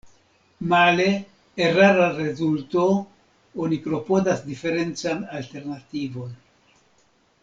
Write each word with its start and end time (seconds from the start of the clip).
Male 0.69 1.09
—erara 1.65 2.07
rezulto— 2.21 2.85
oni 3.67 3.79
klopodas 3.85 4.41
diferencan 4.47 5.21
alternativon. 5.41 6.33